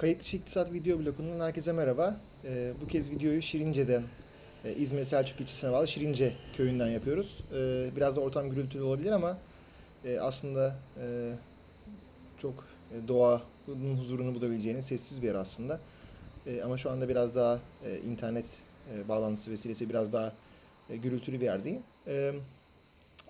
[0.00, 2.16] Kayıt dışı iktisat video blogundan herkese merhaba.
[2.44, 4.02] Ee, bu kez videoyu Şirince'den,
[4.64, 7.38] e, İzmir Selçuk ilçesine bağlı Şirince köyünden yapıyoruz.
[7.54, 9.38] Ee, biraz da ortam gürültülü olabilir ama
[10.04, 11.32] e, aslında e,
[12.38, 15.80] çok e, doğanın huzurunu bulabileceğiniz sessiz bir yer aslında.
[16.46, 18.46] E, ama şu anda biraz daha e, internet
[18.94, 20.32] e, bağlantısı vesilesi biraz daha
[20.90, 21.82] e, gürültülü bir yerdeyim.
[22.06, 22.32] E,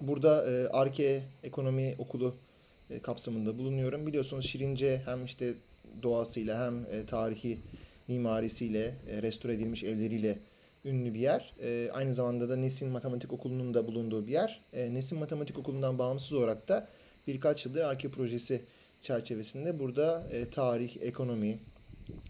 [0.00, 2.49] burada e, Arke Ekonomi Okulu e,
[2.98, 4.06] kapsamında bulunuyorum.
[4.06, 5.54] Biliyorsunuz Şirince hem işte
[6.02, 7.58] doğasıyla hem e, tarihi
[8.08, 10.38] mimarisiyle, e, restore edilmiş evleriyle
[10.84, 11.52] ünlü bir yer.
[11.62, 14.60] E, aynı zamanda da Nesin Matematik Okulu'nun da bulunduğu bir yer.
[14.72, 16.88] E, Nesin Matematik Okulu'ndan bağımsız olarak da
[17.26, 18.62] birkaç yıldır Arke projesi
[19.02, 21.58] çerçevesinde burada e, tarih, ekonomi,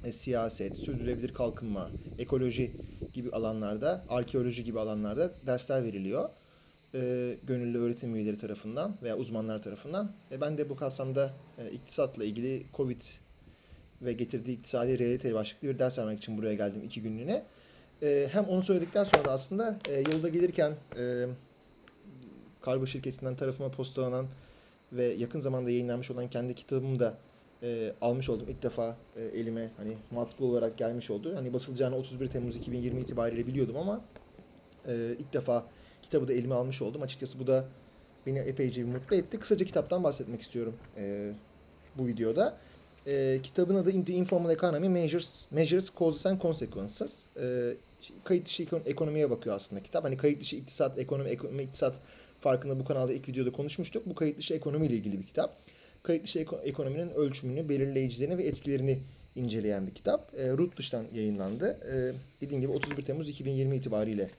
[0.04, 2.70] e, siyaset, sürdürülebilir kalkınma, ekoloji
[3.14, 6.28] gibi alanlarda, arkeoloji gibi alanlarda dersler veriliyor.
[6.94, 10.10] E, gönüllü öğretim üyeleri tarafından veya uzmanlar tarafından.
[10.30, 13.00] E, ben de bu kapsamda e, iktisatla ilgili Covid
[14.02, 17.42] ve getirdiği iktisadi realite başlıklı bir ders vermek için buraya geldim iki günlüğüne.
[18.02, 21.26] E, hem onu söyledikten sonra da aslında e, yolda gelirken e,
[22.60, 24.26] kargo şirketinden tarafıma postalanan
[24.92, 27.14] ve yakın zamanda yayınlanmış olan kendi kitabımı da
[27.62, 28.46] e, almış oldum.
[28.48, 31.36] İlk defa e, elime hani matbu olarak gelmiş oldu.
[31.36, 34.00] Hani basılacağını 31 Temmuz 2020 itibariyle biliyordum ama
[34.88, 35.64] e, ilk defa
[36.10, 37.02] kitabı da elime almış oldum.
[37.02, 37.64] Açıkçası bu da
[38.26, 39.38] beni epeyce bir mutlu etti.
[39.38, 41.32] Kısaca kitaptan bahsetmek istiyorum e,
[41.98, 42.56] bu videoda.
[43.06, 47.24] E, kitabın adı the Informal Economy Measures, Measures Causes and Consequences.
[47.36, 47.74] E,
[48.24, 50.04] kayıt dışı ekonomiye bakıyor aslında kitap.
[50.04, 51.94] Hani kayıt dışı iktisat, ekonomi, ekonomi, iktisat
[52.40, 54.06] farkında bu kanalda ilk videoda konuşmuştuk.
[54.06, 55.56] Bu kayıt dışı ekonomi ile ilgili bir kitap.
[56.02, 58.98] Kayıt dışı ekonominin ölçümünü, belirleyicilerini ve etkilerini
[59.36, 60.34] inceleyen bir kitap.
[60.38, 61.78] E, dıştan yayınlandı.
[61.92, 64.30] E, dediğim gibi 31 Temmuz 2020 itibariyle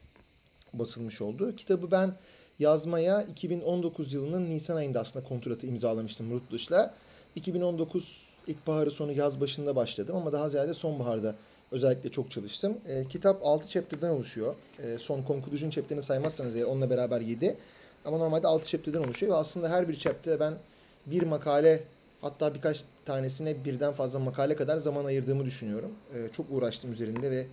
[0.73, 1.55] basılmış oldu.
[1.55, 2.14] Kitabı ben
[2.59, 6.94] yazmaya 2019 yılının Nisan ayında aslında kontratı imzalamıştım dışla.
[7.36, 11.36] 2019 ilkbaharı sonu yaz başında başladım ama daha ziyade sonbaharda
[11.72, 12.77] özellikle çok çalıştım.
[12.88, 14.55] E, kitap 6 chapter'dan oluşuyor.
[14.83, 17.58] E, son conclusion chapter'ını saymazsanız eğer onunla beraber 7.
[18.05, 20.53] Ama normalde 6 chapter'dan oluşuyor ve aslında her bir chapter'e ben
[21.05, 21.83] bir makale
[22.21, 25.92] hatta birkaç tanesine birden fazla makale kadar zaman ayırdığımı düşünüyorum.
[26.15, 27.45] E, çok uğraştım üzerinde ve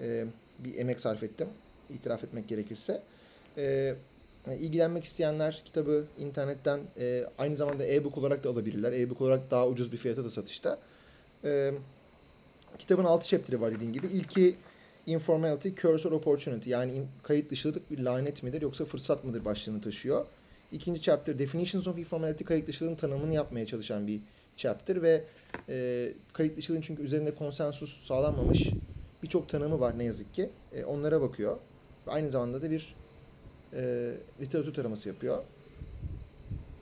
[0.00, 0.24] e,
[0.58, 1.48] bir emek sarf ettim.
[1.94, 3.02] İtiraf etmek gerekirse.
[3.56, 3.94] E,
[4.60, 8.92] ilgilenmek isteyenler kitabı internetten e, aynı zamanda e-book olarak da alabilirler.
[8.92, 10.78] E-book olarak daha ucuz bir fiyata da satışta.
[11.44, 11.72] E,
[12.78, 14.06] kitabın 6 chapter'ı var dediğim gibi.
[14.06, 14.54] İlki
[15.06, 16.92] Informality, Curse or Opportunity yani
[17.22, 20.24] kayıt dışılık bir lanet midir yoksa fırsat mıdır başlığını taşıyor.
[20.72, 24.20] İkinci chapter Definitions of Informality kayıt dışılığın tanımını yapmaya çalışan bir
[24.56, 25.24] chapter ve
[25.68, 28.70] e, kayıt dışılığın çünkü üzerinde konsensus sağlanmamış
[29.22, 30.50] birçok tanımı var ne yazık ki.
[30.72, 31.58] E, onlara bakıyor.
[32.10, 32.94] Aynı zamanda da bir
[33.72, 34.10] e,
[34.40, 35.42] literatür taraması yapıyor.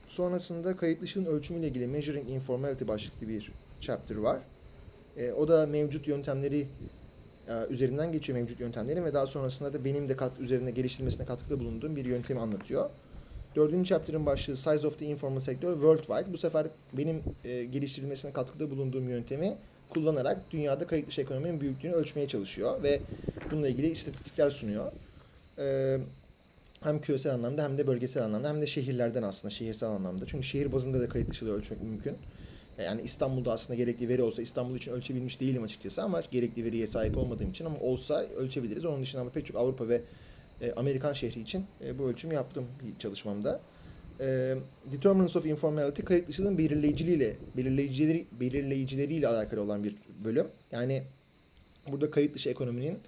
[0.07, 4.41] Sonrasında kayıt dışılığın ölçümüyle ilgili Measuring Informality başlıklı bir chapter var.
[5.17, 6.67] E, o da mevcut yöntemleri
[7.49, 11.61] e, üzerinden geçiyor mevcut yöntemlerin ve daha sonrasında da benim de kat üzerinde geliştirmesine katkıda
[11.61, 12.91] bulunduğum bir yöntemi anlatıyor.
[13.57, 16.33] Dördüncü chapter'ın başlığı Size of the Informal Sector Worldwide.
[16.33, 19.57] Bu sefer benim e, geliştirilmesine katkıda bulunduğum yöntemi
[19.91, 23.01] kullanarak dünyada kayıt dışı ekonominin büyüklüğünü ölçmeye çalışıyor ve
[23.51, 24.93] bununla ilgili istatistikler sunuyor.
[25.59, 25.99] E,
[26.83, 30.27] hem küresel anlamda hem de bölgesel anlamda hem de şehirlerden aslında şehirsel anlamda.
[30.27, 32.17] Çünkü şehir bazında da kayıt dışılığı ölçmek mümkün.
[32.85, 37.17] Yani İstanbul'da aslında gerekli veri olsa İstanbul için ölçebilmiş değilim açıkçası ama gerekli veriye sahip
[37.17, 38.85] olmadığım için ama olsa ölçebiliriz.
[38.85, 40.01] Onun dışında ama pek çok Avrupa ve
[40.61, 42.67] e, Amerikan şehri için e, bu ölçümü yaptım
[42.99, 43.61] çalışmamda.
[44.21, 44.55] E,
[44.93, 49.95] Determinants of Informality kayıt dışılığın belirleyiciliğiyle, belirleyicileri, belirleyicileriyle alakalı olan bir
[50.25, 50.47] bölüm.
[50.73, 51.03] Yani
[51.91, 52.99] burada kayıt dışı ekonominin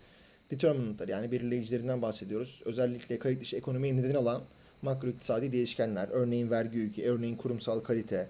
[0.51, 2.63] determinantları yani belirleyicilerinden bahsediyoruz.
[2.65, 4.43] Özellikle kayıt dışı ekonomiye neden olan
[4.83, 8.27] makro iktisadi değişkenler, örneğin vergi yükü, örneğin kurumsal kalite,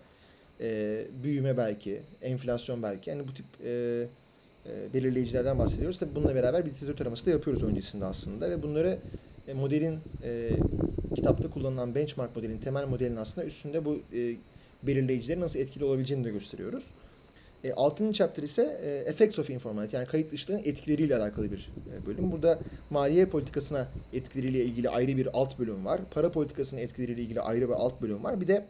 [0.61, 3.11] e, büyüme belki, enflasyon belki.
[3.11, 3.71] Yani bu tip e,
[4.67, 5.99] e, belirleyicilerden bahsediyoruz.
[5.99, 8.99] Tabii bununla beraber bir literatür taraması da yapıyoruz öncesinde aslında ve bunları
[9.49, 10.51] e, modelin e,
[11.17, 14.35] kitapta kullanılan benchmark modelin, temel modelin aslında üstünde bu e,
[14.83, 16.85] belirleyicilerin nasıl etkili olabileceğini de gösteriyoruz.
[17.65, 22.07] E, altıncı chapter ise e, Effects of Informality yani kayıt dışılığın etkileriyle alakalı bir e,
[22.07, 22.33] bölüm.
[22.33, 22.59] Burada
[22.91, 26.01] maliye politikasına etkileriyle ilgili ayrı bir alt bölüm var.
[26.11, 28.41] Para politikasının etkileriyle ilgili ayrı bir alt bölüm var.
[28.41, 28.67] Bir de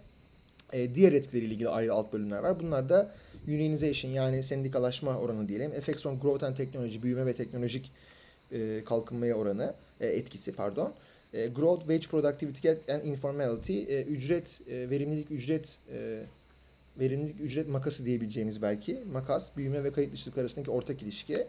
[0.73, 2.61] e, diğer etkileriyle ilgili ayrı alt bölümler var.
[2.61, 3.11] Bunlar da
[3.49, 5.73] unionization yani sendikalaşma oranı diyelim.
[5.75, 7.91] Effects on growth and technology, büyüme ve teknolojik
[8.53, 10.93] e, kalkınmaya oranı, e, etkisi pardon.
[11.35, 16.23] E, growth, wage productivity and informality, e, ücret, e, verimlilik, ücret, e,
[16.99, 18.99] verimlilik, ücret makası diyebileceğimiz belki.
[19.13, 21.47] Makas, büyüme ve kayıt dışılık arasındaki ortak ilişki.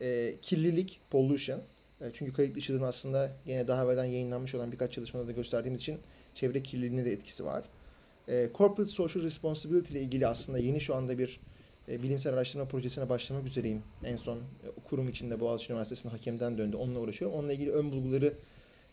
[0.00, 1.60] E, kirlilik, pollution.
[2.00, 5.98] E, çünkü kayıt dışılığın aslında yine daha evvelden yayınlanmış olan birkaç çalışmada da gösterdiğimiz için
[6.34, 7.64] çevre kirliliğine de etkisi var.
[8.28, 11.40] E, corporate Social Responsibility ile ilgili aslında yeni şu anda bir
[11.88, 13.82] e, bilimsel araştırma projesine başlamak üzereyim.
[14.04, 14.40] En son e,
[14.88, 16.76] kurum içinde Boğaziçi Üniversitesi'nin hakemden döndü.
[16.76, 17.38] Onunla uğraşıyorum.
[17.38, 18.32] Onunla ilgili ön bulguları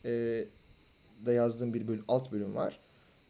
[0.05, 0.45] e,
[1.25, 2.79] da yazdığım bir bölüm, alt bölüm var.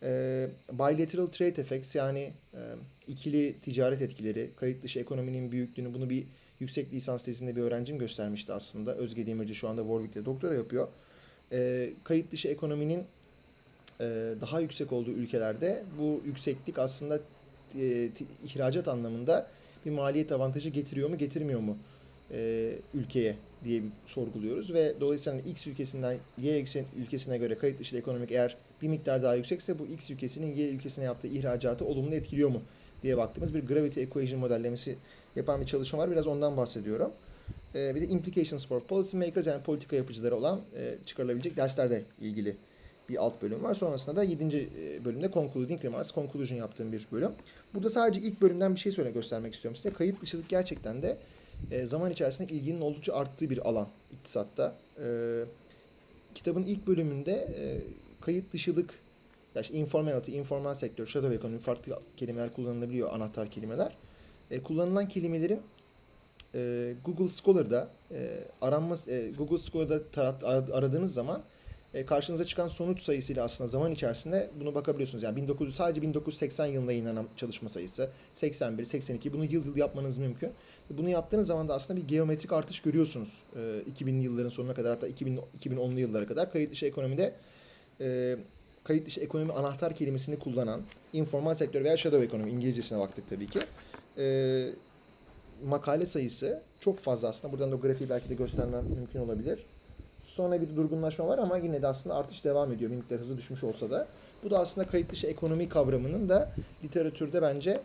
[0.03, 2.59] E, bilateral trade effects yani e,
[3.07, 6.23] ikili ticaret etkileri, kayıt dışı ekonominin büyüklüğünü bunu bir
[6.59, 8.95] yüksek lisans tezinde bir öğrencim göstermişti aslında.
[8.95, 10.87] Özge Demirci şu anda Warwick'te doktora yapıyor.
[11.51, 13.03] E, kayıt dışı ekonominin
[13.99, 14.05] e,
[14.41, 17.19] daha yüksek olduğu ülkelerde bu yükseklik aslında
[17.79, 18.09] e,
[18.45, 19.47] ihracat anlamında
[19.85, 21.77] bir maliyet avantajı getiriyor mu getirmiyor mu
[22.31, 26.65] e, ülkeye diye sorguluyoruz ve dolayısıyla X ülkesinden Y
[26.97, 31.05] ülkesine göre kayıt dışı ekonomik eğer bir miktar daha yüksekse bu X ülkesinin Y ülkesine
[31.05, 32.61] yaptığı ihracatı olumlu etkiliyor mu
[33.03, 34.95] diye baktığımız bir gravity equation modellemesi
[35.35, 36.11] yapan bir çalışma var.
[36.11, 37.11] Biraz ondan bahsediyorum.
[37.75, 40.61] bir de implications for policy makers yani politika yapıcıları olan
[41.05, 42.55] çıkarılabilecek derslerle ilgili
[43.09, 43.75] bir alt bölüm var.
[43.75, 44.69] Sonrasında da 7.
[45.05, 47.31] bölümde concluding remarks, conclusion yaptığım bir bölüm.
[47.73, 49.93] Burada sadece ilk bölümden bir şey söyle göstermek istiyorum size.
[49.93, 51.17] Kayıt dışılık gerçekten de
[51.85, 54.75] zaman içerisinde ilginin oldukça arttığı bir alan iktisatta.
[56.35, 57.47] kitabın ilk bölümünde
[58.25, 58.93] kayıt dışılık,
[59.55, 63.91] ya işte informality, informal sektör, shadow economy farklı kelimeler kullanılabiliyor, anahtar kelimeler.
[64.63, 65.61] kullanılan kelimelerin
[67.05, 67.89] Google Scholar'da
[68.61, 68.95] aranma
[69.37, 71.43] Google Scholar'da tarat, aradığınız zaman
[71.93, 75.23] e, karşınıza çıkan sonuç sayısıyla aslında zaman içerisinde bunu bakabiliyorsunuz.
[75.23, 80.49] Yani 1900 sadece 1980 yılında yayınlanan çalışma sayısı, 81, 82 bunu yıl yıl yapmanız mümkün.
[80.89, 83.39] Bunu yaptığınız zaman da aslında bir geometrik artış görüyorsunuz.
[83.55, 87.33] E, 2000'li yılların sonuna kadar hatta 2000, 2010'lu yıllara kadar kayıt dışı ekonomide
[88.01, 88.35] e,
[88.83, 90.81] kayıt dışı ekonomi anahtar kelimesini kullanan
[91.13, 93.59] informal sektör veya shadow ekonomi İngilizcesine baktık tabii ki.
[94.17, 94.69] E,
[95.65, 97.53] makale sayısı çok fazla aslında.
[97.53, 99.59] Buradan da grafiği belki de göstermem mümkün olabilir.
[100.25, 102.91] Sonra bir durgunlaşma var ama yine de aslında artış devam ediyor.
[102.91, 104.07] Miktar hızı düşmüş olsa da.
[104.43, 106.51] Bu da aslında kayıt dışı ekonomi kavramının da
[106.83, 107.81] literatürde bence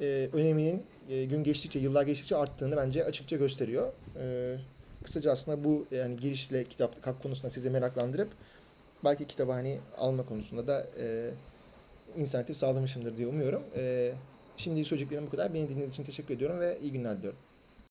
[0.00, 3.92] e, öneminin e, gün geçtikçe, yıllar geçtikçe arttığını bence açıkça gösteriyor.
[4.20, 4.56] E,
[5.04, 8.28] kısaca aslında bu yani girişle kitap kap konusunda size meraklandırıp
[9.04, 11.30] belki kitabı hani alma konusunda da e,
[12.16, 13.62] inisiyatif sağlamışımdır diye umuyorum.
[13.76, 14.12] E,
[14.56, 15.54] şimdi söyleyeceklerim bu kadar.
[15.54, 17.38] Beni dinlediğiniz için teşekkür ediyorum ve iyi günler diliyorum.